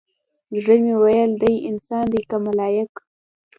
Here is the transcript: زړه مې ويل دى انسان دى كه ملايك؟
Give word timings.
زړه 0.61 0.75
مې 0.83 0.93
ويل 1.03 1.31
دى 1.41 1.53
انسان 1.69 2.05
دى 2.13 2.21
كه 2.29 2.37
ملايك؟ 2.45 2.93